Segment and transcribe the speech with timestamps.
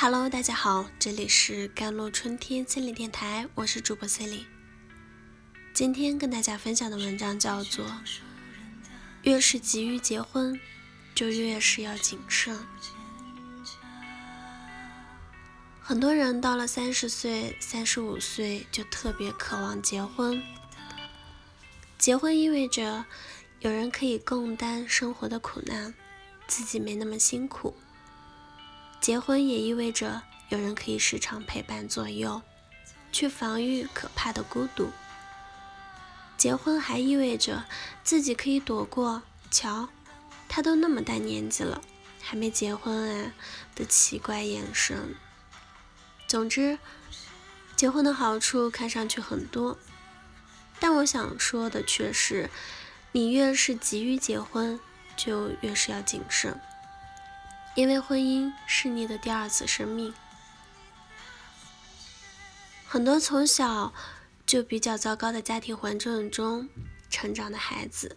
[0.00, 4.46] Hello，大家好，这里是甘露春天心理电台，我是主播 c e l i
[5.74, 7.84] 今天跟大家分享的文章叫做
[9.22, 10.60] 《越是急于结婚，
[11.16, 12.54] 就越是要谨慎》。
[15.80, 20.40] 很多人到了三十岁、三十五岁就特别渴望结婚，
[21.98, 23.04] 结婚意味着
[23.58, 25.92] 有人可以共担生活的苦难，
[26.46, 27.76] 自己没那么辛苦。
[29.00, 32.42] 结婚也意味着有人可以时常陪伴左右，
[33.12, 34.90] 去防御可怕的孤独。
[36.36, 37.64] 结婚还意味着
[38.04, 39.88] 自己可以躲过“瞧，
[40.48, 41.80] 他都那么大年纪了，
[42.20, 43.32] 还没结婚啊”
[43.74, 45.14] 的奇怪眼神。
[46.26, 46.78] 总之，
[47.74, 49.78] 结婚的好处看上去很多，
[50.78, 52.50] 但我想说的却是，
[53.12, 54.78] 你越是急于结婚，
[55.16, 56.60] 就越是要谨慎。
[57.78, 60.12] 因为婚姻是你的第二次生命，
[62.84, 63.94] 很多从小
[64.44, 66.68] 就比较糟糕的家庭环境中
[67.08, 68.16] 成长的孩子，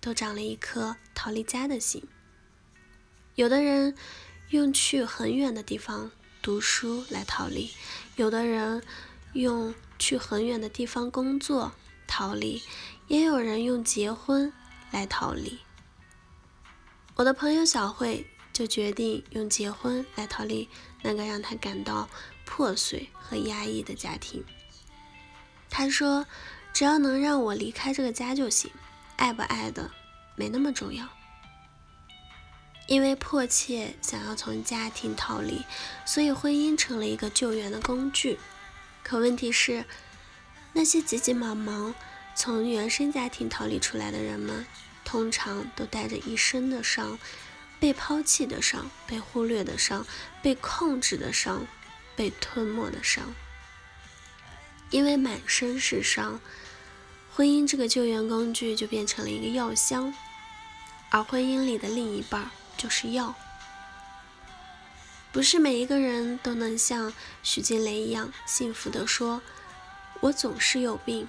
[0.00, 2.02] 都长了一颗逃离家的心。
[3.36, 3.96] 有的人
[4.48, 6.10] 用去很远的地方
[6.42, 7.70] 读书来逃离，
[8.16, 8.82] 有的人
[9.34, 11.70] 用去很远的地方工作
[12.08, 12.60] 逃离，
[13.06, 14.52] 也有人用结婚
[14.90, 15.60] 来逃离。
[17.14, 18.26] 我的朋友小慧。
[18.60, 20.68] 就决定用结婚来逃离
[21.00, 22.10] 那个让他感到
[22.44, 24.44] 破碎和压抑的家庭。
[25.70, 26.26] 他说
[26.74, 28.70] ：“只要能让我离开这个家就行，
[29.16, 29.90] 爱不爱的
[30.36, 31.08] 没那么重要。”
[32.86, 35.64] 因为迫切想要从家庭逃离，
[36.04, 38.38] 所以婚姻成了一个救援的工具。
[39.02, 39.86] 可问题是，
[40.74, 41.94] 那些急急忙忙
[42.34, 44.66] 从原生家庭逃离出来的人们，
[45.02, 47.18] 通常都带着一身的伤。
[47.80, 50.06] 被抛弃的伤，被忽略的伤，
[50.42, 51.66] 被控制的伤，
[52.14, 53.34] 被吞没的伤。
[54.90, 56.40] 因为满身是伤，
[57.32, 60.14] 婚姻这个救援工具就变成了一个药箱，
[61.08, 63.34] 而婚姻里的另一半就是药。
[65.32, 69.40] 不是每一个人都能像许金雷一样幸福的说
[70.20, 71.28] ：“我总是有病，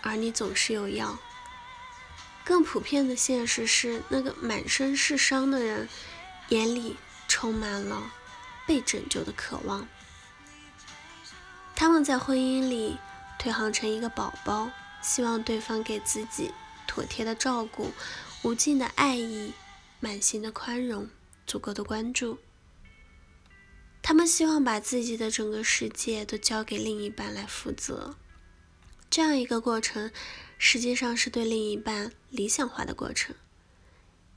[0.00, 1.18] 而你总是有药。”
[2.44, 5.88] 更普遍的现实是，那个满身是伤的人
[6.50, 6.96] 眼里
[7.26, 8.12] 充满了
[8.66, 9.88] 被拯救的渴望。
[11.74, 12.98] 他们在婚姻里
[13.38, 14.70] 退行成一个宝宝，
[15.02, 16.52] 希望对方给自己
[16.86, 17.90] 妥帖的照顾、
[18.42, 19.54] 无尽的爱意、
[19.98, 21.08] 满心的宽容、
[21.46, 22.38] 足够的关注。
[24.02, 28.14] 他们希望把自己的整个世界都交给另一半来负责。
[29.08, 30.12] 这样一个过程。
[30.58, 33.34] 实际上是对另一半理想化的过程，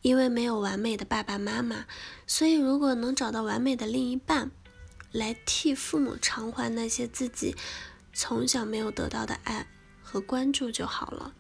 [0.01, 1.85] 因为没有完美的爸爸妈妈，
[2.25, 4.51] 所以如果能找到完美的另一半，
[5.11, 7.55] 来替父母偿还那些自己
[8.13, 9.67] 从小没有得到的爱
[10.01, 11.33] 和关注就好了。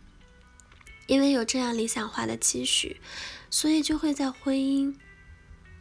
[1.05, 2.99] 因为有这样理想化的期许，
[3.49, 4.93] 所以就会在婚姻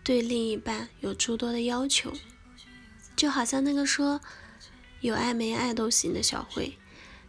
[0.04, 2.12] 对另一半有诸多的要求，
[3.16, 4.20] 就好像那个说
[5.00, 6.78] 有爱没爱都行的小慧。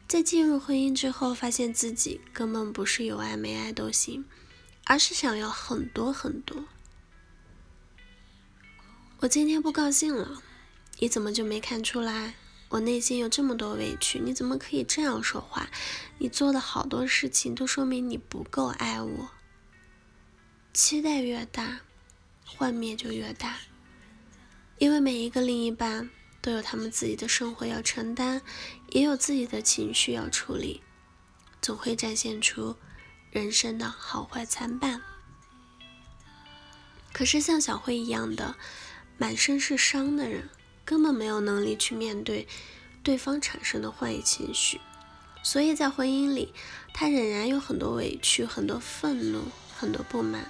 [0.07, 4.23] 在进入婚姻之后，发现自己根本不是有爱没爱都行，
[4.85, 6.63] 而是想要很多很多。
[9.19, 10.41] 我今天不高兴了，
[10.99, 12.35] 你怎么就没看出来？
[12.69, 15.69] 我内心有这么多委屈，你怎么可以这样说话？
[16.19, 19.29] 你做的好多事情都说明你不够爱我。
[20.73, 21.81] 期待越大，
[22.45, 23.57] 幻灭就越大，
[24.77, 26.09] 因为每一个另一半。
[26.47, 28.41] 都有他们自己的生活要承担，
[28.91, 30.81] 也有自己的情绪要处理，
[31.61, 32.77] 总会展现出
[33.31, 35.01] 人生的好坏参半。
[37.11, 38.55] 可是像小慧一样的
[39.17, 40.47] 满身是伤的人，
[40.85, 42.47] 根本没有能力去面对
[43.03, 44.79] 对方产生的坏情绪，
[45.43, 46.53] 所以在婚姻里，
[46.93, 49.43] 她仍然有很多委屈、很多愤怒、
[49.77, 50.49] 很多不满，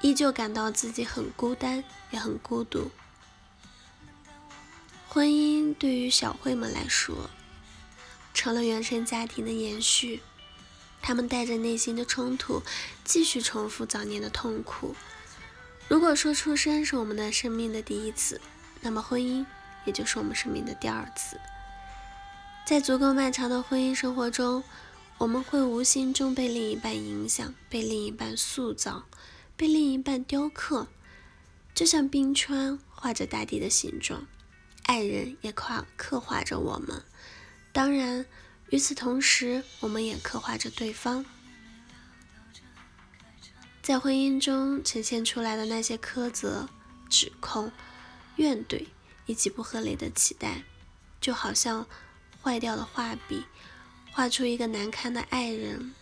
[0.00, 1.82] 依旧感到自己很孤单，
[2.12, 2.92] 也很孤独。
[5.10, 7.30] 婚姻对于小慧们来说，
[8.34, 10.20] 成了原生家庭的延续。
[11.00, 12.62] 他们带着内心的冲突，
[13.04, 14.94] 继续重复早年的痛苦。
[15.88, 18.38] 如果说出生是我们的生命的第一次，
[18.82, 19.46] 那么婚姻
[19.86, 21.40] 也就是我们生命的第二次。
[22.66, 24.62] 在足够漫长的婚姻生活中，
[25.16, 29.06] 我们会无形中被另一半影响，被另一半塑造，
[29.56, 30.88] 被另一半雕刻，
[31.74, 34.26] 就像冰川画着大地的形状。
[34.88, 37.04] 爱人也刻刻画着我们，
[37.74, 38.24] 当然，
[38.70, 41.26] 与此同时，我们也刻画着对方。
[43.82, 46.70] 在婚姻中呈现出来的那些苛责、
[47.10, 47.70] 指控、
[48.36, 48.86] 怨怼，
[49.26, 50.62] 以及不合理的期待，
[51.20, 51.86] 就好像
[52.42, 53.44] 坏掉的画笔，
[54.12, 55.92] 画出一个难堪的爱人。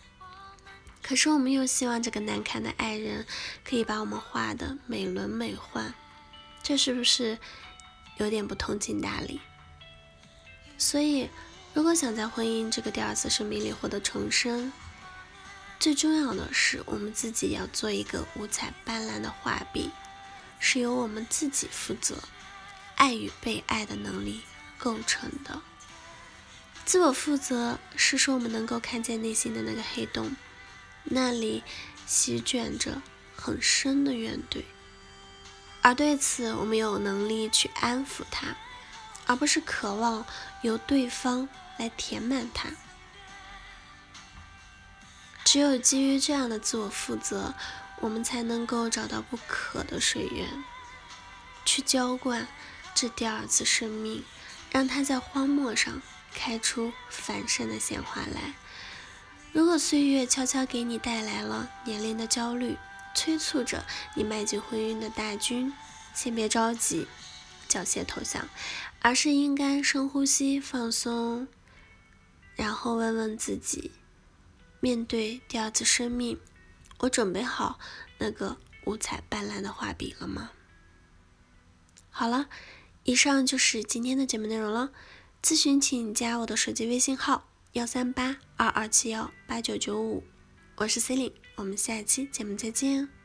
[1.03, 3.25] 可是我们又希望这个难堪的爱人
[3.65, 5.93] 可以把我们画的美轮美奂，
[6.63, 7.37] 这是不是
[8.17, 9.39] 有点不通情达理？
[10.77, 11.29] 所以，
[11.73, 14.71] 如果想在婚姻这个第二次生命里获得重生，
[15.79, 19.91] 最重要的是我们自己要做一个五彩斑斓的画笔，
[20.59, 22.15] 是由我们自己负责，
[22.95, 24.41] 爱与被爱的能力
[24.77, 25.61] 构成的。
[26.85, 30.35] 自我负责是说我们能够看见内心的那个黑洞。
[31.09, 31.63] 那里
[32.05, 33.01] 席卷着
[33.35, 34.63] 很深的怨怼，
[35.87, 38.57] 而对此我们有能力去安抚它，
[39.25, 40.25] 而不是渴望
[40.61, 41.47] 由对方
[41.77, 42.67] 来填满它。
[45.45, 47.53] 只有基于这样的自我负责，
[48.01, 50.61] 我们才能够找到不渴的水源，
[51.63, 52.45] 去浇灌
[52.93, 54.25] 这第二次生命，
[54.69, 56.01] 让它在荒漠上
[56.33, 58.55] 开出繁盛的鲜花来。
[59.53, 62.77] 如果岁月悄悄给你带来了年龄的焦虑，
[63.17, 63.83] 催促着
[64.15, 65.73] 你迈进婚姻的大军，
[66.13, 67.07] 先别着急，
[67.67, 68.47] 缴械投降，
[69.01, 71.47] 而是应该深呼吸、放松，
[72.55, 73.89] 然后问问自己：
[74.79, 76.39] 面对第二次生命，
[76.99, 77.79] 我准备好
[78.19, 80.51] 那个五彩斑斓的画笔了吗？
[82.11, 82.47] 好了，
[83.03, 84.91] 以上就是今天的节目内容了。
[85.41, 87.47] 咨询请加我的手机微信号。
[87.73, 90.23] 幺三八二二七幺八九九五，
[90.79, 93.16] 我是 c e l i n e 我们下一期节目再见。